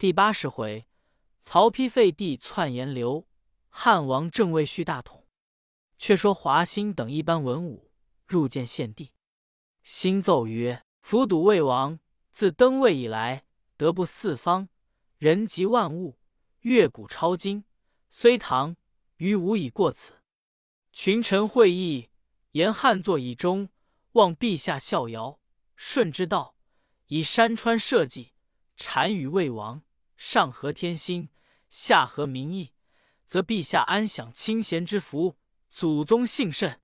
[0.00, 0.86] 第八十回，
[1.42, 3.28] 曹丕废帝篡炎刘，
[3.68, 5.26] 汉王正位续大统。
[5.98, 7.92] 却说华歆等一班文武
[8.26, 9.12] 入见献帝，
[9.82, 12.00] 兴奏曰：“伏睹魏王
[12.30, 13.44] 自登位以来，
[13.76, 14.70] 德布四方，
[15.18, 16.18] 人及万物，
[16.60, 17.66] 乐鼓超今，
[18.08, 18.76] 虽唐
[19.18, 20.22] 于无以过此。
[20.94, 22.08] 群臣会议，
[22.52, 23.68] 言汉作以终，
[24.12, 25.38] 望陛下效尧、
[25.76, 26.56] 舜之道，
[27.08, 28.32] 以山川社稷，
[28.78, 29.82] 禅与魏王。”
[30.20, 31.30] 上合天心，
[31.70, 32.74] 下合民意，
[33.26, 35.38] 则陛下安享清闲之福，
[35.70, 36.78] 祖宗幸甚，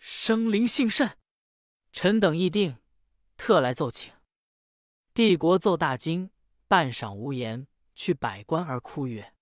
[0.00, 1.16] 生灵幸甚。
[1.92, 2.78] 臣等议定，
[3.36, 4.12] 特来奏请。
[5.14, 6.32] 帝国奏大惊，
[6.66, 9.32] 半晌无言，去百官而哭曰：“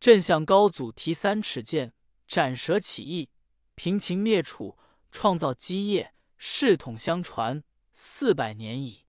[0.00, 1.92] 朕向高祖提三尺剑，
[2.26, 3.28] 斩蛇起义，
[3.74, 4.78] 平秦灭楚，
[5.12, 7.62] 创造基业，世统相传
[7.92, 9.04] 四百年矣。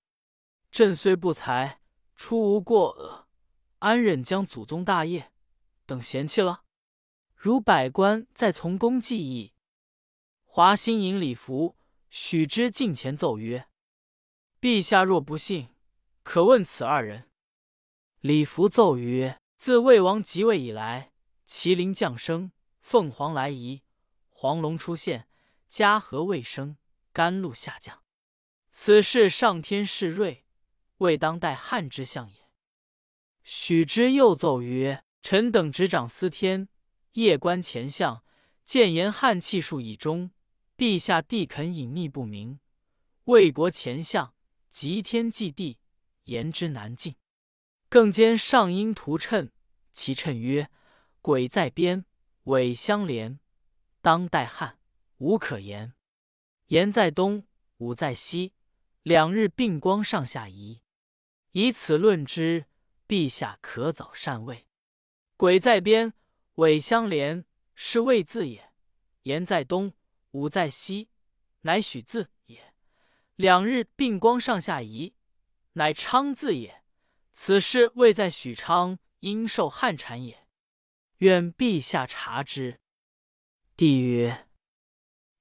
[0.70, 1.80] 朕虽不才，
[2.14, 3.20] 出无过恶。”
[3.82, 5.32] 安忍将祖宗大业
[5.86, 6.62] 等嫌弃了？
[7.34, 9.54] 如百官再从公记忆。
[10.44, 11.76] 华歆迎礼服，
[12.08, 13.66] 许之近前奏曰
[14.62, 15.70] ：“陛下若不信，
[16.22, 17.28] 可问此二人。”
[18.22, 21.10] 礼服奏曰：“自魏王即位以来，
[21.44, 22.52] 麒麟降生，
[22.82, 23.82] 凤凰来仪，
[24.28, 25.26] 黄龙出现，
[25.68, 26.76] 嘉禾未生，
[27.12, 28.04] 甘露下降。
[28.70, 30.46] 此事上天示瑞，
[30.98, 32.41] 为当代汉之象也。”
[33.44, 36.68] 许之又奏曰：“臣等执掌司天，
[37.12, 38.24] 夜观前相，
[38.64, 40.30] 见言汉气数已终。
[40.76, 42.58] 陛下帝肯隐匿不明，
[43.24, 44.34] 魏国前相
[44.68, 45.78] 极天祭地，
[46.24, 47.14] 言之难尽。
[47.88, 49.50] 更兼上阴图谶，
[49.92, 50.70] 其谶曰
[51.20, 52.04] ：‘鬼在边，
[52.44, 53.38] 尾相连。’
[54.00, 54.78] 当代汉
[55.18, 55.94] 无可言。
[56.68, 57.46] 言在东，
[57.76, 58.54] 武在西，
[59.02, 60.80] 两日并光上下移。
[61.52, 62.66] 以此论之。”
[63.12, 64.66] 陛下可早禅位。
[65.36, 66.14] 鬼在边，
[66.54, 68.72] 尾相连，是谓字也；
[69.24, 69.92] 言在东，
[70.30, 71.10] 武在西，
[71.60, 72.72] 乃许字也。
[73.36, 75.14] 两日并光上下移，
[75.74, 76.82] 乃昌字也。
[77.34, 80.46] 此事未在许昌，应受汉产也。
[81.18, 82.80] 愿陛下察之。
[83.76, 84.48] 帝曰：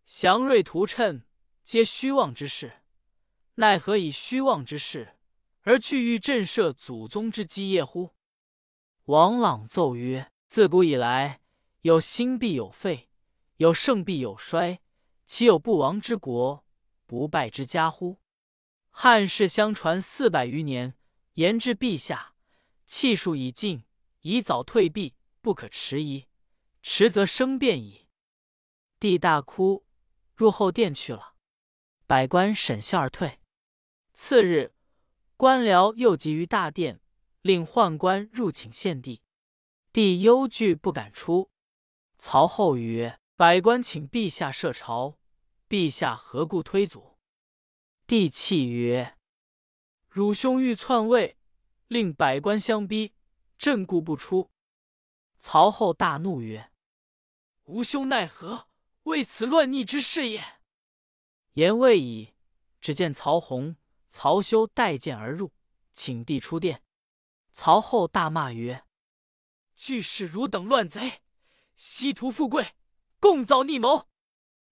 [0.05, 1.23] 祥瑞图谶，
[1.63, 2.81] 皆虚妄之事，
[3.55, 5.15] 奈何以虚妄之事？
[5.63, 8.15] 而去欲震慑祖宗之基业乎？
[9.05, 11.41] 王朗奏曰：“自古以来，
[11.81, 13.09] 有兴必有废，
[13.57, 14.81] 有盛必有衰，
[15.25, 16.65] 岂有不亡之国，
[17.05, 18.19] 不败之家乎？
[18.89, 20.95] 汉室相传四百余年，
[21.33, 22.33] 言至陛下，
[22.87, 23.83] 气数已尽，
[24.21, 26.27] 宜早退避，不可迟疑。
[26.81, 28.07] 迟则生变矣。”
[28.99, 29.85] 帝大哭，
[30.35, 31.35] 入后殿去了。
[32.07, 33.39] 百官沈笑而退。
[34.13, 34.73] 次日。
[35.41, 37.01] 官僚又集于大殿，
[37.41, 39.23] 令宦官入请献帝。
[39.91, 41.49] 帝忧惧不敢出。
[42.19, 45.17] 曹后曰：“百官请陛下设朝，
[45.67, 47.17] 陛下何故推阻？”
[48.05, 49.17] 帝泣曰
[50.07, 51.39] ：“汝兄欲篡位，
[51.87, 53.15] 令百官相逼，
[53.57, 54.51] 朕故不出。”
[55.41, 56.71] 曹后大怒曰
[57.65, 58.67] ：“吾兄奈何
[59.05, 60.59] 为此乱逆之事也？”
[61.53, 62.35] 言未已，
[62.79, 63.75] 只见曹洪。
[64.11, 65.53] 曹休带剑而入，
[65.93, 66.83] 请帝出殿。
[67.53, 68.85] 曹后大骂曰
[69.75, 71.21] ：“俱是汝等乱贼，
[71.75, 72.75] 希图富贵，
[73.19, 74.09] 共造逆谋。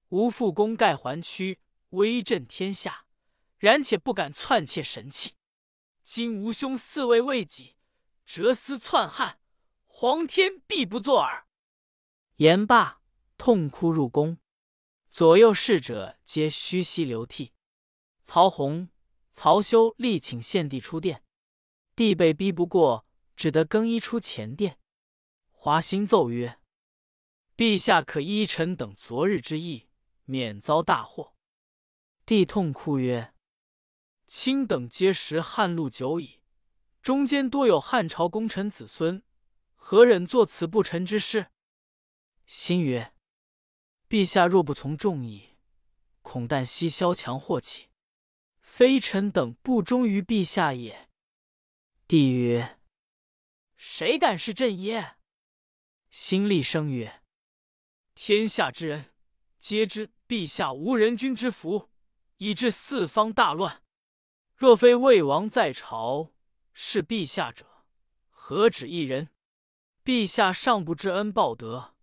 [0.09, 1.59] 吾父功盖寰区，
[1.91, 3.05] 威震天下，
[3.57, 5.35] 然且不敢篡窃神器。
[6.03, 7.77] 今吾兄四位未己，
[8.25, 9.39] 折丝篡汉，
[9.85, 11.47] 皇天必不作耳。”
[12.37, 13.01] 言罢，
[13.37, 14.37] 痛哭入宫。
[15.09, 17.53] 左右侍者皆虚膝流涕。
[18.23, 18.89] 曹洪。
[19.41, 21.23] 曹休力请献帝出殿，
[21.95, 23.07] 帝被逼不过，
[23.37, 24.77] 只得更衣出前殿。
[25.51, 26.59] 华歆奏曰
[27.55, 29.87] ：“陛下可依臣等昨日之意，
[30.25, 31.35] 免遭大祸。”
[32.27, 33.33] 帝痛哭曰
[34.27, 36.41] ：“卿等皆识汉路久矣，
[37.01, 39.23] 中间多有汉朝功臣子孙，
[39.73, 41.49] 何忍做此不臣之事？”
[42.45, 43.13] 心曰
[44.09, 45.55] ：“陛下若不从众议，
[46.21, 47.85] 恐旦夕萧墙祸起。”
[48.71, 51.09] 非臣等不忠于陛下也。
[52.07, 52.79] 帝曰
[53.75, 55.17] ：“谁敢是朕耶？”
[56.11, 57.21] 心厉声曰
[58.15, 59.13] ：“天下之人
[59.57, 61.89] 皆知陛下无人君之福，
[62.37, 63.83] 以致四方大乱。
[64.55, 66.31] 若非魏王在朝，
[66.71, 67.65] 是陛下者
[68.29, 69.29] 何止一人？
[70.05, 71.95] 陛下尚不知恩报德，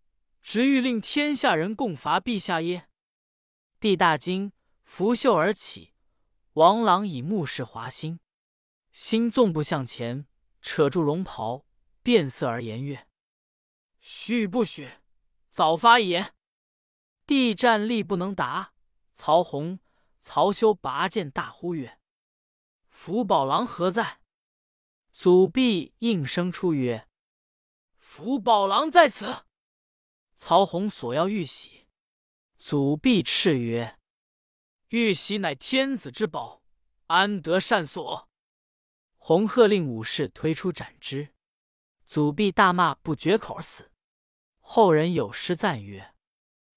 [0.43, 2.89] 直欲令天下人共伐陛下耶？”
[3.81, 4.53] 帝大惊，
[4.85, 5.93] 拂袖而起。
[6.57, 8.19] 王朗以目视华歆，
[8.91, 10.27] 心纵步向前，
[10.63, 11.67] 扯住龙袍，
[12.03, 13.07] 变色而言曰
[14.01, 14.91] ：“许与不许？
[15.51, 16.33] 早发一言！”
[17.27, 18.73] 帝战力不能答。
[19.15, 19.81] 曹洪、
[20.23, 21.99] 曹休拔剑大呼曰
[22.89, 24.21] ：“福宝郎何在？”
[25.13, 27.07] 祖弼应声出曰
[27.99, 29.45] ：“福宝郎在此。”
[30.35, 31.87] 曹洪索要玉玺，
[32.57, 33.96] 祖弼叱曰
[34.89, 36.63] ：“玉玺乃天子之宝，
[37.07, 38.29] 安得擅索？”
[39.17, 41.35] 洪喝令武士推出斩之。
[42.05, 43.91] 祖弼大骂不绝口而死。
[44.59, 46.15] 后人有诗赞曰：“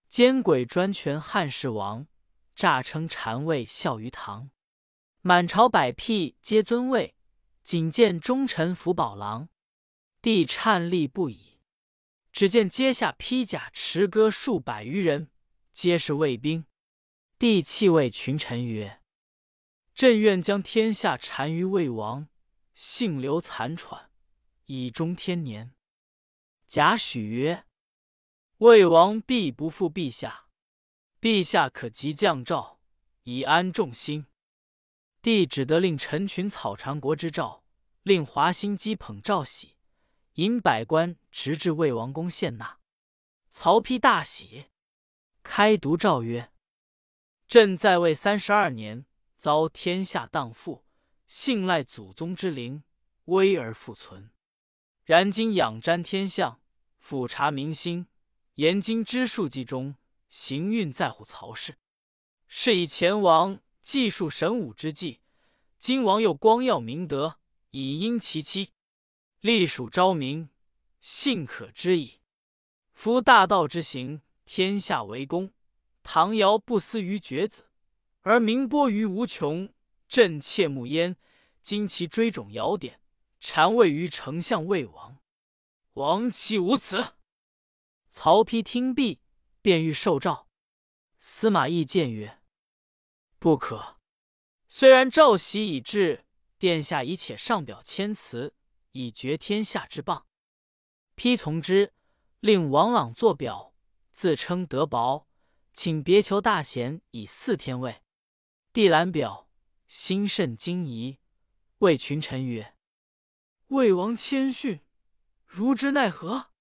[0.09, 2.07] 奸鬼专权汉室王。”
[2.55, 4.49] 诈称禅位孝于唐，
[5.21, 7.15] 满朝百辟皆尊位，
[7.63, 9.47] 仅见忠臣福宝郎。
[10.21, 11.61] 帝颤栗不已，
[12.33, 15.31] 只见阶下披甲持戈数百余人，
[15.71, 16.65] 皆是卫兵。
[17.39, 19.01] 帝泣谓群臣曰
[19.95, 22.27] ：“朕愿将天下单于魏王，
[22.75, 24.11] 幸留残喘，
[24.65, 25.73] 以终天年。”
[26.67, 27.65] 贾诩曰
[28.59, 30.49] ：“魏王必不负陛下。”
[31.21, 32.81] 陛下可即降诏，
[33.23, 34.25] 以安众心。
[35.21, 37.63] 帝只得令陈群草长国之诏，
[38.03, 39.77] 令华歆讥捧诏玺，
[40.33, 42.79] 引百官直至魏王宫献纳。
[43.49, 44.65] 曹丕大喜，
[45.41, 46.51] 开读诏曰
[47.49, 49.07] ：“朕在位三十二年，
[49.39, 50.85] 遭天下荡妇，
[51.25, 52.83] 幸赖祖宗之灵，
[53.25, 54.29] 危而复存。
[55.03, 56.61] 然今仰瞻天象，
[56.99, 58.05] 俯察民心，
[58.53, 59.95] 言今之数计中。”
[60.29, 61.79] 行运在乎曹氏，
[62.47, 65.21] 是以前王计数神武之际，
[65.79, 67.39] 今王又光耀明德，
[67.71, 68.69] 以因其妻，
[69.39, 70.49] 隶属昭明，
[71.01, 72.19] 信可知矣。
[72.93, 75.51] 夫大道之行，天下为公。
[76.03, 77.69] 唐尧不思于绝子，
[78.21, 79.73] 而名播于无穷。
[80.07, 81.17] 朕切慕焉，
[81.61, 83.01] 今其追踵尧典，
[83.39, 85.19] 禅位于丞相魏王，
[85.93, 87.13] 王岂无此？
[88.11, 89.21] 曹丕听毕。
[89.61, 90.47] 便欲受诏，
[91.19, 92.39] 司马懿谏曰
[93.39, 93.97] ：“不可。
[94.69, 96.25] 虽然诏玺已至，
[96.57, 98.55] 殿下已且上表谦辞，
[98.93, 100.23] 以绝天下之谤。”
[101.17, 101.93] 丕从之，
[102.39, 103.75] 令王朗作表，
[104.13, 105.27] 自称德薄，
[105.73, 108.03] 请别求大贤以四天位。
[108.73, 109.49] 帝览表，
[109.87, 111.19] 心甚惊疑，
[111.79, 112.75] 谓群臣曰
[113.67, 114.81] ：“魏王谦逊，
[115.45, 116.51] 如之奈何？”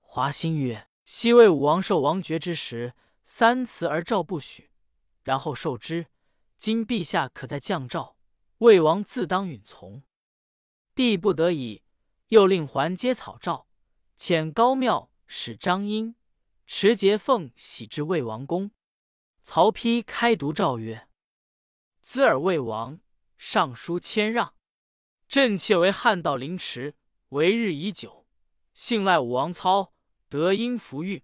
[0.00, 0.86] 华歆曰。
[1.12, 2.94] 昔魏武王受王爵之时，
[3.24, 4.70] 三辞而诏不许，
[5.24, 6.06] 然后受之。
[6.56, 8.16] 今陛下可在降诏，
[8.58, 10.04] 魏王自当允从。
[10.94, 11.82] 帝不得已，
[12.28, 13.66] 又令还接草诏，
[14.16, 16.14] 遣高庙使张英、
[16.72, 18.70] 持节奉玺至魏王宫。
[19.42, 21.08] 曹丕开读诏曰
[22.00, 23.00] ：“兹尔魏王
[23.36, 24.54] 上书谦让，
[25.26, 26.94] 朕妾为汉道凌迟，
[27.30, 28.24] 为日已久，
[28.72, 29.92] 幸赖武王操。”
[30.30, 31.20] 德音福运，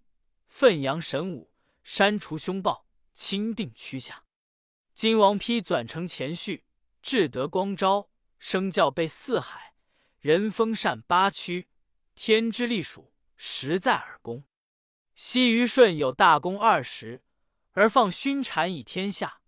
[0.49, 1.53] 奋扬神武，
[1.85, 2.85] 删除凶暴，
[3.15, 4.25] 钦定区下。
[4.95, 6.65] 今王丕转承前序，
[7.01, 8.11] 至德光昭，
[8.41, 9.75] 生教备四海，
[10.19, 11.69] 人封禅八区，
[12.17, 14.43] 天之隶属，实在耳功。
[15.19, 17.23] 昔虞舜有大功二十，
[17.73, 19.41] 而放勋禅以天下；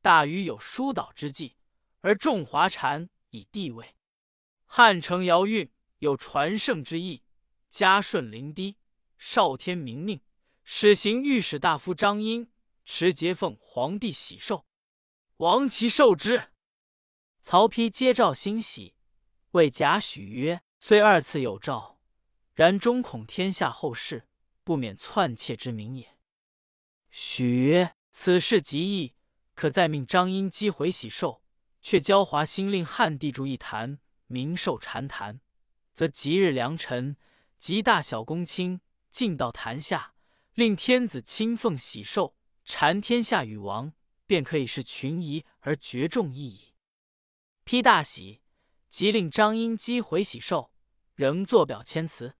[0.00, 1.56] 大禹有疏导之计，
[2.00, 3.96] 而重华禅以地位。
[4.66, 5.68] 汉承尧运
[5.98, 7.24] 有传圣之意，
[7.68, 8.76] 嘉顺灵堤。
[9.18, 10.20] 少天明命，
[10.62, 12.52] 始行御史大夫张英
[12.84, 14.64] 持节奉皇帝喜寿，
[15.38, 16.50] 王其受之。
[17.42, 18.94] 曹丕接诏欣喜，
[19.52, 21.98] 谓贾诩曰：“虽二次有诏，
[22.52, 24.28] 然终恐天下后世
[24.66, 26.18] 不免篡窃之名也。”
[27.08, 29.14] 许曰：“此事极易，
[29.54, 31.40] 可再命张英击回喜寿，
[31.80, 35.40] 却教华歆令汉帝筑一坛，名寿禅坛，
[35.94, 37.16] 则吉日良辰，
[37.56, 40.12] 及大小公卿。”进到坛下，
[40.52, 43.94] 令天子亲奉喜寿，禅天下与王，
[44.26, 46.74] 便可以是群夷而绝众义矣。
[47.64, 48.42] 丕大喜，
[48.90, 50.70] 即令张英击回喜寿，
[51.14, 52.34] 仍作表签词。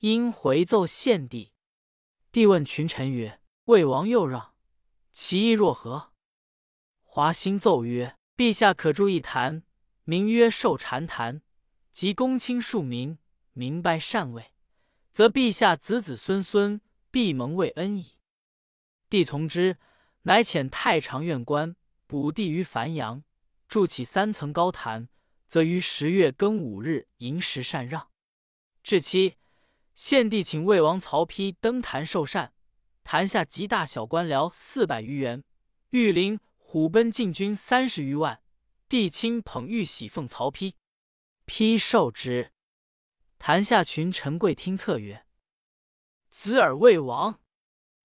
[0.00, 1.52] 因回奏献帝，
[2.32, 4.54] 帝问群臣曰：“魏王又让，
[5.12, 6.12] 其意若何？”
[7.04, 9.62] 华歆奏曰：“陛下可筑一坛，
[10.04, 11.42] 名曰寿禅坛，
[11.92, 13.18] 即公卿庶民
[13.52, 14.54] 明白禅位。”
[15.12, 16.80] 则陛下子子孙孙
[17.10, 18.12] 必蒙为恩矣。
[19.10, 19.76] 帝从之，
[20.22, 21.76] 乃遣太常院官
[22.06, 23.22] 补地于繁阳，
[23.68, 25.10] 筑起三层高坛，
[25.46, 28.08] 则于十月庚午日迎时禅让。
[28.82, 29.36] 至期，
[30.02, 32.54] 献帝请魏王曹丕登坛受禅，
[33.04, 35.44] 坛下极大小官僚四百余员，
[35.90, 38.40] 御林虎贲禁军三十余万，
[38.88, 40.72] 帝亲捧玉玺奉曹丕。
[41.46, 42.52] 丕受之。
[43.38, 45.26] 坛下群臣跪听策曰
[46.32, 47.38] ：“子尔魏王。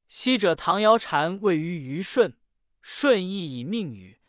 [0.09, 2.35] 昔者唐尧禅位于虞舜，
[2.83, 4.19] 舜亦以命禹，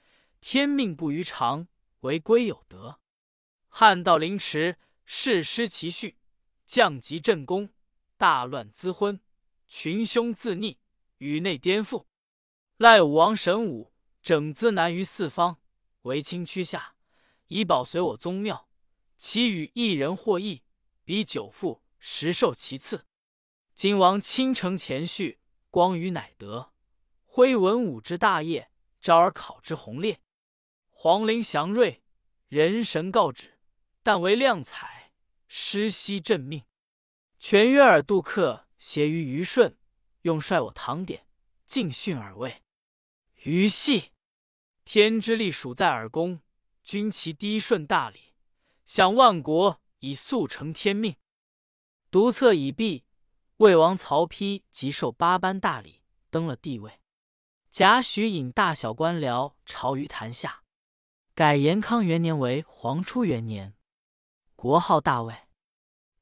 [0.41, 1.67] 天命不于常，
[2.03, 3.01] 为归有德。
[3.67, 6.17] 汉道凌迟，世失其序，
[6.67, 7.71] 降级镇功，
[8.17, 9.21] 大乱资昏，
[9.67, 10.79] 群凶自逆，
[11.19, 12.07] 宇内颠覆。
[12.77, 13.93] 赖武王神武，
[14.23, 15.59] 整资南于四方，
[16.03, 16.95] 为卿屈下，
[17.47, 18.69] 以保随我宗庙。
[19.17, 20.63] 其与一人获益，
[21.05, 23.07] 比久父实受其次。
[23.75, 26.73] 今王倾城前序。”光于乃德，
[27.27, 30.21] 挥文武之大业，招而考之宏烈。
[30.89, 32.03] 皇陵祥瑞，
[32.49, 33.59] 人神告止，
[34.03, 34.96] 但为亮彩，
[35.47, 36.65] 失息朕命。
[37.39, 39.77] 全约尔杜克协于虞舜，
[40.23, 41.27] 用率我唐典，
[41.67, 42.63] 尽训尔位。
[43.35, 44.13] 虞系
[44.85, 46.41] 天之力属在尔宫，
[46.83, 48.35] 君其低顺大礼，
[48.85, 51.17] 享万国以速成天命。
[52.11, 53.05] 独策已毕。
[53.59, 57.01] 魏王曹丕即受八班大礼，登了帝位。
[57.71, 60.63] 贾诩引大小官僚朝于坛下，
[61.35, 63.75] 改延康元年为黄初元年，
[64.57, 65.35] 国号大魏。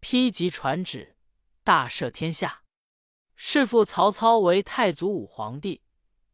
[0.00, 1.16] 丕即传旨，
[1.62, 2.64] 大赦天下。
[3.36, 5.82] 弑父曹操为太祖武皇帝。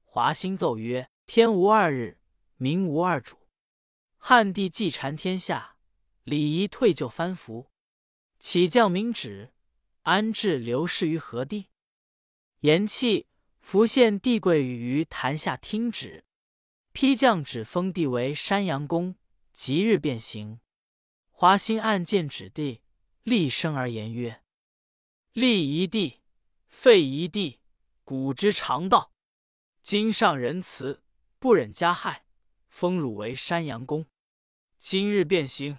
[0.05, 2.19] 华歆奏曰：“天无二日，
[2.57, 3.37] 民无二主。
[4.17, 5.77] 汉帝既禅天下，
[6.25, 7.71] 礼仪退就藩服，
[8.39, 9.53] 起降明旨。”
[10.03, 11.69] 安置刘氏于何地？
[12.61, 13.27] 言讫，
[13.61, 16.25] 伏献帝跪于坛下听旨。
[16.95, 19.17] 丕降旨封帝为山阳公，
[19.53, 20.61] 即日便行。
[21.41, 22.83] 华歆暗见指地，
[23.23, 24.43] 厉声而言曰
[25.33, 26.21] ：“立一地，
[26.69, 27.61] 废一地，
[28.05, 29.15] 古之常道。
[29.81, 31.03] 今上仁慈，
[31.39, 32.27] 不忍加害，
[32.69, 34.05] 封汝为山阳公。
[34.77, 35.79] 今日便行，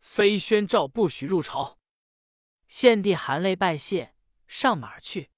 [0.00, 1.78] 非宣诏不许入朝。”
[2.66, 4.16] 献帝含泪拜谢，
[4.48, 5.30] 上马去。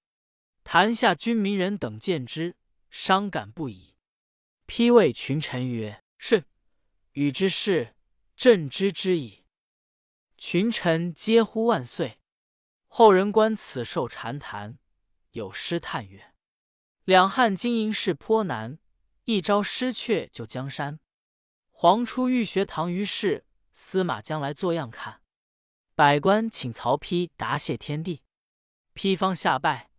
[0.64, 2.56] 坛下军民人等见之，
[2.88, 3.94] 伤感不已。
[4.66, 6.46] 丕谓群臣曰：“舜，
[7.12, 7.94] 禹之事，
[8.34, 9.36] 朕知之矣。”
[10.40, 12.18] 群臣皆呼万岁。
[12.88, 14.78] 后人观此寿禅谈，
[15.32, 16.32] 有诗叹曰
[17.04, 18.78] ：“两汉经营事颇难，
[19.24, 20.98] 一朝失却就江山。
[21.68, 23.44] 皇初欲学唐虞氏，
[23.74, 25.20] 司马将来作样看。”
[25.94, 28.22] 百官请曹丕答谢天地，
[28.94, 29.90] 丕方下拜，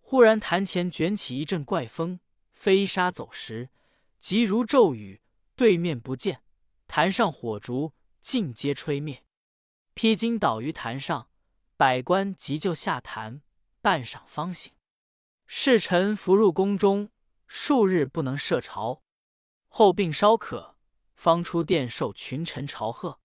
[0.00, 2.18] 忽然坛前卷起一阵怪风，
[2.54, 3.68] 飞沙走石，
[4.18, 5.20] 急如骤雨，
[5.54, 6.42] 对面不见，
[6.88, 9.22] 坛上火烛尽皆吹灭。
[9.94, 11.28] 披巾倒于坛上，
[11.76, 13.42] 百官急救下坛，
[13.80, 14.72] 半晌方醒。
[15.46, 17.10] 侍臣伏入宫中，
[17.46, 19.02] 数日不能设朝。
[19.68, 20.76] 后病稍可，
[21.14, 23.20] 方出殿受群臣朝贺。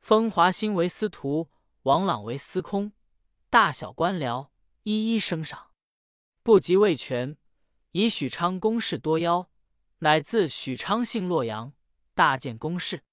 [0.00, 1.50] 封华歆为司徒，
[1.82, 2.92] 王朗为司空，
[3.48, 4.48] 大小官僚
[4.82, 5.70] 一一升赏。
[6.42, 7.36] 不及魏权，
[7.92, 9.48] 以许昌公事多邀，
[9.98, 11.72] 乃自许昌姓洛阳，
[12.14, 13.04] 大建宫室。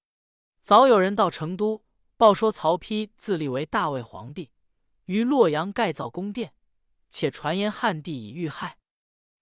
[0.62, 1.84] 早有人到成都，
[2.20, 4.50] 报说曹丕自立为大魏皇帝，
[5.06, 6.52] 于洛阳盖造宫殿，
[7.08, 8.76] 且传言汉帝已遇害。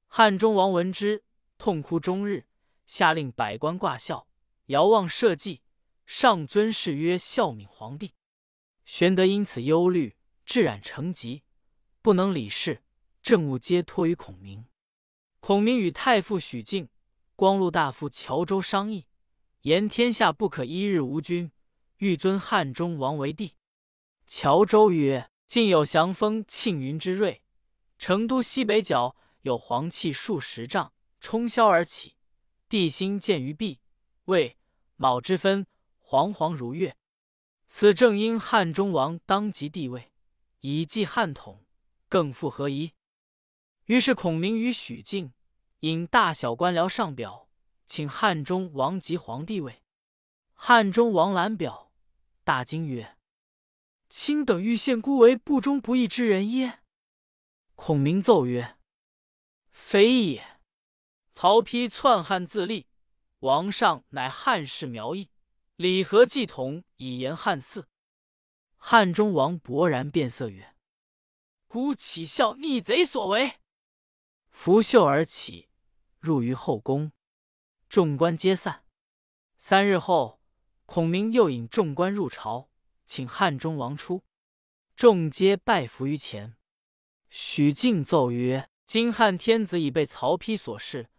[0.07, 1.25] 汉中王闻之，
[1.59, 2.47] 痛哭终日，
[2.87, 4.29] 下令百官挂孝，
[4.67, 5.61] 遥望社稷。
[6.07, 8.15] 上尊谥曰孝敏皇帝，
[8.85, 10.15] 玄德因此忧虑，
[10.47, 11.43] 至染成疾，
[12.01, 12.85] 不能理事，
[13.21, 14.65] 政务皆托于孔明。
[15.41, 16.89] 孔明与太傅许靖、
[17.35, 19.09] 光禄大夫乔州商议，
[19.63, 21.51] 言天下不可一日无君，
[21.99, 23.55] 欲尊汉中王为帝。
[24.27, 27.43] 乔州曰：“晋有降风庆云之瑞，
[27.99, 32.17] 成都西北角有黄气数十丈，冲霄而起，
[32.69, 33.81] 地心见于壁，
[34.25, 34.57] 谓
[34.97, 35.67] 卯之分。”
[36.11, 36.97] 煌煌如月，
[37.69, 40.11] 此正因汉中王当即帝位，
[40.61, 41.67] 以继汉统，
[42.09, 42.95] 更复何疑？
[43.85, 45.35] 于是孔明与许靖
[45.81, 47.51] 引大小官僚上表，
[47.87, 49.83] 请汉中王即皇帝位。
[50.55, 51.88] 汉中王览表，
[52.49, 53.19] 大惊曰
[54.09, 56.79] ：“卿等欲献孤为不忠不义之人耶？”
[57.77, 58.79] 孔明奏曰
[59.71, 60.59] ：“非也。
[61.31, 62.87] 曹丕篡汉自立，
[63.41, 65.29] 王上乃汉室苗裔。”
[65.77, 67.85] 礼和祭统，以言汉嗣。
[68.79, 70.75] 汉中王勃然变色曰
[71.69, 73.59] ：“孤岂效逆贼所为？”
[74.49, 75.69] 拂袖而起，
[76.19, 77.13] 入于后宫。
[77.91, 78.87] 众官皆散。
[79.59, 80.38] 三日后，
[80.89, 82.71] 孔明又引众官入朝，
[83.05, 84.23] 请汉中王出。
[84.97, 86.57] 众皆拜伏于前。
[87.29, 91.11] 许敬奏曰：“今汉天子已被曹丕所弑，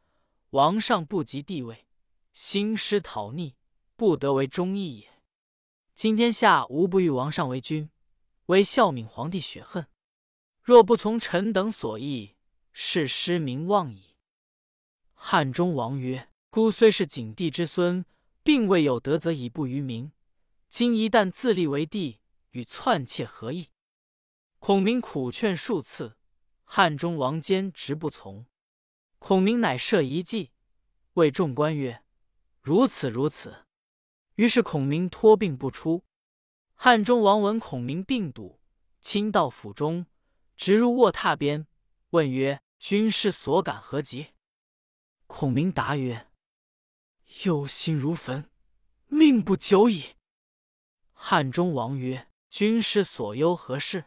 [0.50, 1.86] 王上不及帝位，
[2.34, 3.56] 兴师讨逆。”
[3.96, 5.22] 不得为忠义也。
[5.94, 7.92] 今天下无不欲王上为君，
[8.48, 9.86] 为孝敏皇帝雪恨。
[10.64, 12.36] 若不从臣等所意，
[12.74, 14.16] 是失名望矣。”
[15.14, 18.04] 汉中王曰：“孤虽是景帝之孙，
[18.50, 20.12] 并未有德，则以不于民。
[20.70, 23.70] 今一旦自立为帝，与篡窃何异？”
[24.58, 26.18] 孔明苦劝数次，
[26.64, 28.48] 汉中王坚执不从。
[29.20, 30.50] 孔明乃设一计，
[31.14, 32.04] 谓众官曰
[32.64, 33.68] ：“如此如此。”
[34.34, 36.04] 于是孔明托病不出。
[36.74, 38.60] 汉中王闻孔明病笃，
[39.00, 40.08] 亲到府中，
[40.58, 41.68] 直入卧榻边，
[42.10, 44.30] 问曰：“军师所感何疾？”
[45.28, 46.26] 孔明答曰
[47.46, 48.50] ：“忧心如焚，
[49.08, 50.16] 命不久矣。”
[51.14, 54.06] 汉中王曰：“军师所忧何事？”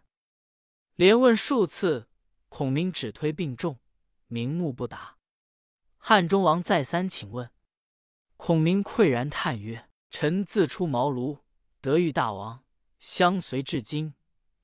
[0.96, 2.08] 连问数次，
[2.48, 3.78] 孔明只推病重，
[4.26, 5.16] 明目不答。
[5.96, 7.50] 汉中王再三请问，
[8.36, 11.40] 孔明喟然叹曰：“臣自出茅庐，
[11.80, 12.64] 得遇大王，
[12.98, 14.14] 相随至今，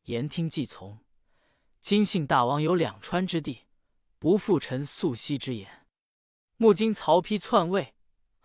[0.03, 0.99] 言听计从。
[1.81, 3.67] 今幸大王有两川之地，
[4.19, 5.87] 不负臣素昔之言。
[6.57, 7.95] 目今曹丕篡位，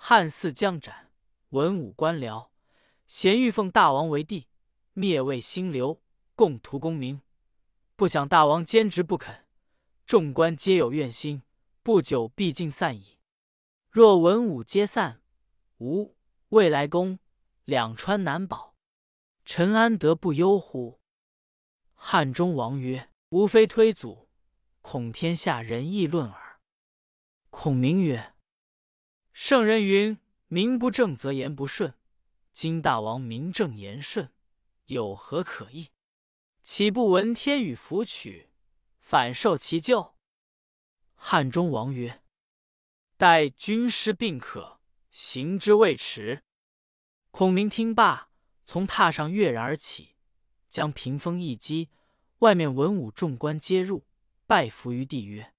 [0.06, 1.14] 汉嗣将斩，
[1.52, 2.50] 文武官僚
[3.08, 4.50] 咸欲奉大王为帝，
[4.92, 6.02] 灭魏兴刘，
[6.36, 7.22] 共图功名。
[7.96, 9.46] 不想大王坚持不肯，
[10.06, 11.44] 众官皆有怨心。”
[11.82, 13.18] 不久必尽散矣。
[13.90, 15.22] 若文武皆散，
[15.78, 16.18] 吾
[16.50, 17.20] 未来宫
[17.64, 18.76] 两川难保，
[19.46, 21.00] 臣安得不忧乎？
[21.94, 24.28] 汉中王曰：“吾非推祖，
[24.82, 26.60] 恐天下人议论耳。”
[27.50, 28.33] 孔明曰
[29.34, 31.96] ：“圣人云：名不正则言不顺。
[32.52, 34.32] 今大王名正言顺，
[34.86, 35.90] 有何可议？
[36.62, 38.52] 岂不闻天与福取，
[39.00, 40.16] 反受其咎？”
[41.18, 42.22] 汉中王曰
[43.18, 46.44] ：“待军师病可，行之未迟。”
[47.32, 48.30] 孔明听罢，
[48.68, 50.16] 从榻上跃然而起，
[50.70, 51.90] 将屏风一击，
[52.40, 54.06] 外面文武众官皆入，
[54.46, 55.56] 拜伏于地曰：“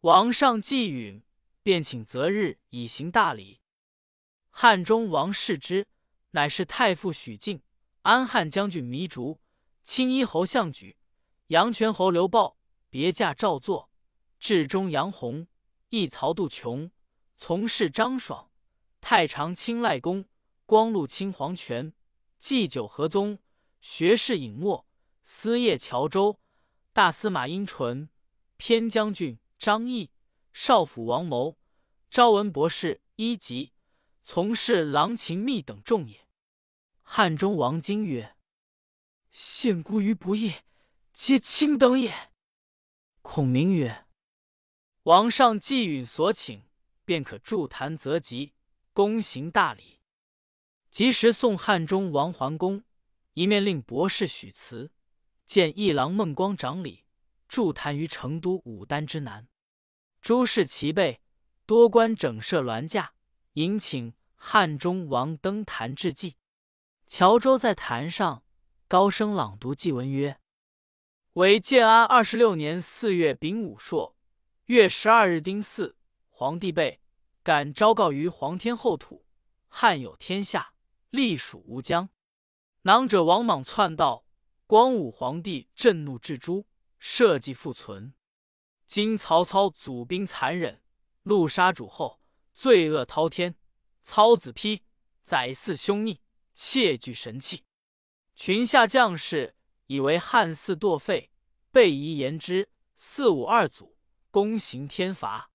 [0.00, 1.22] 王上既允，
[1.68, 3.60] 便请择日以行大礼。”
[4.48, 5.86] 汉中王视之，
[6.30, 7.60] 乃是太傅许靖、
[8.00, 9.38] 安汉将军糜竺、
[9.82, 10.96] 青衣侯项举、
[11.48, 12.56] 阳泉侯刘豹，
[12.88, 13.90] 别驾赵作。
[14.40, 15.46] 至中杨弘、
[15.90, 16.90] 义曹杜琼、
[17.36, 18.50] 从事张爽、
[19.02, 20.24] 太常卿赖公、
[20.64, 21.92] 光禄卿黄权、
[22.38, 23.40] 祭酒何宗、
[23.82, 24.86] 学士尹默、
[25.22, 26.40] 司业乔州、
[26.94, 28.08] 大司马殷纯、
[28.56, 30.10] 偏将军张毅、
[30.54, 31.57] 少府王谋、
[32.10, 33.72] 昭文博士一级、
[34.24, 36.26] 从事郎秦密等众也。
[37.02, 38.36] 汉中王惊曰
[39.30, 40.54] ：“献孤于不义，
[41.12, 42.30] 皆卿等也。”
[43.22, 44.06] 孔明曰。
[45.04, 46.64] 王上既允所请，
[47.04, 48.54] 便可筑坛择吉，
[48.92, 50.00] 恭行大礼。
[50.90, 52.84] 及时送汉中王桓公，
[53.34, 54.90] 一面令博士许辞，
[55.46, 57.04] 见一郎孟光长礼，
[57.46, 59.48] 筑坛于成都武丹之南。
[60.20, 61.20] 诸事齐备，
[61.68, 63.12] 多官整设銮驾，
[63.52, 66.38] 迎请汉中王登坛致祭。
[67.06, 68.42] 乔州在坛上
[68.88, 70.40] 高声朗读祭文曰
[71.34, 74.16] ：“为建安二十六年四月丙午朔。”
[74.64, 75.94] 月十二日丁巳，
[76.30, 77.02] 皇帝备
[77.42, 79.26] 敢昭告于皇天后土：
[79.68, 80.72] 汉有天下，
[81.10, 82.08] 隶属吴疆。
[82.84, 84.24] 囊者王莽篡道，
[84.66, 86.64] 光武皇帝震怒至诛，
[86.98, 88.14] 社稷复存。
[88.86, 90.80] 今曹操祖兵残忍，
[91.28, 92.18] 戮杀主后，
[92.54, 93.54] 罪恶滔天。
[94.02, 94.80] 操子丕
[95.22, 96.22] 宰嗣凶逆，
[96.54, 97.66] 窃据神器，
[98.34, 99.54] 群下将士
[99.88, 101.30] 以为汉嗣堕废，
[101.70, 102.70] 备疑言之。
[102.96, 103.98] 四五二祖。
[104.30, 105.50] 公行天罚，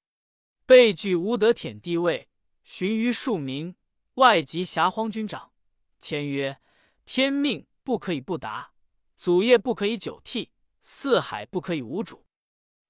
[0.66, 2.28] 被拒无德舔地位，
[2.64, 3.76] 寻于庶民，
[4.16, 5.52] 外及辖荒军长，
[6.00, 6.60] 签曰：
[7.06, 8.74] 天命不可以不达，
[9.16, 12.26] 祖业不可以久替，四海不可以无主。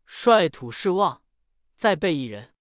[0.06, 1.22] 率土势望，
[1.76, 2.53] 再备一人，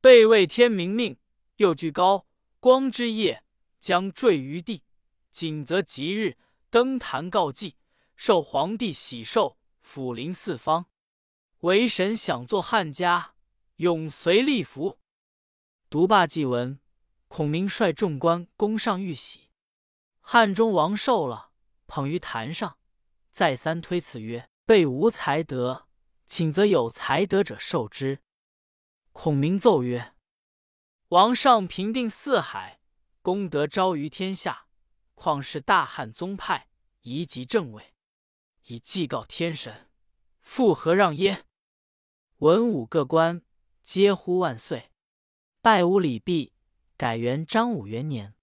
[0.00, 1.18] 备为天明命，
[1.56, 2.26] 又居高
[2.58, 3.44] 光之业，
[3.78, 4.82] 将坠于地。
[5.30, 6.38] 景则吉日
[6.70, 7.76] 登坛告祭，
[8.16, 10.86] 受皇帝喜寿，抚临四方。
[11.60, 13.34] 为神想做汉家，
[13.76, 14.98] 永随立福。
[15.90, 16.80] 读罢祭文，
[17.28, 19.50] 孔明率众官攻上玉玺。
[20.20, 21.50] 汉中王受了，
[21.86, 22.78] 捧于坛上，
[23.32, 25.86] 再三推辞曰：“备无才德，
[26.26, 28.20] 请则有才德者受之。”
[29.12, 30.14] 孔明奏曰
[31.08, 32.80] ：“王上平定四海，
[33.22, 34.66] 功德昭于天下，
[35.14, 36.68] 况是大汉宗派，
[37.02, 37.94] 移及正位，
[38.66, 39.90] 以祭告天神，
[40.40, 41.44] 复何让焉？”
[42.38, 43.42] 文武各官
[43.82, 44.90] 皆呼万岁，
[45.60, 46.54] 拜吾礼毕，
[46.96, 48.34] 改元章武元年。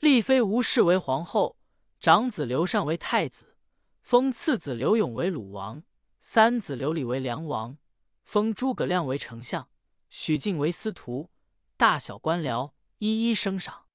[0.00, 1.56] 立妃吴氏为皇后，
[2.00, 3.56] 长子刘禅为太子，
[4.00, 5.84] 封次子刘永为鲁王，
[6.20, 7.78] 三子刘礼为梁王，
[8.24, 9.69] 封诸葛亮为丞相，
[10.10, 11.30] 许靖为司徒，
[11.76, 13.86] 大小官僚一一升赏，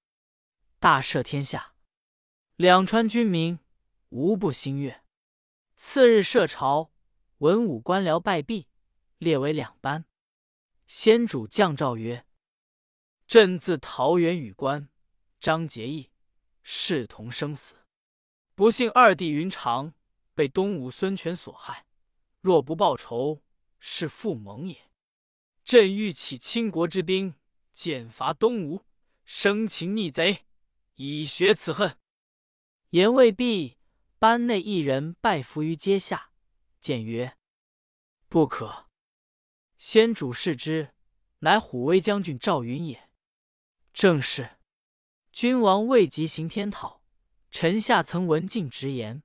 [0.80, 1.76] 大赦天下，
[2.56, 3.60] 两川军民
[4.10, 5.04] 无不欣悦。
[5.76, 6.94] 次日设朝，
[7.40, 8.70] 文武官僚拜毕，
[9.18, 10.06] 列为两班。
[10.88, 12.26] 先主降诏曰
[13.28, 14.88] ：“朕自桃园与官，
[15.42, 16.12] 张结义，
[16.64, 17.76] 视同生死。
[18.56, 19.94] 不幸二弟云长
[20.34, 21.86] 被东吴孙权所害，
[22.40, 23.42] 若不报仇，
[23.80, 24.90] 是复盟也。
[25.66, 27.34] 朕欲起倾国之兵，
[27.74, 28.86] 剑伐东吴，
[29.26, 30.46] 生擒逆贼，
[30.94, 31.98] 以雪此恨。”
[32.92, 33.78] 言未毕。
[34.18, 36.32] 班内一人拜伏于阶下，
[36.80, 37.38] 谏曰
[38.28, 38.88] ：“不可。
[39.78, 40.94] 先主视之，
[41.40, 43.10] 乃虎威将军赵云也。
[43.94, 44.58] 正是，
[45.32, 47.04] 君王未及行天讨，
[47.52, 49.22] 臣下曾闻进直言，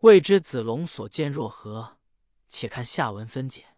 [0.00, 1.98] 未知子龙所见若何？
[2.48, 3.76] 且看下文分解。”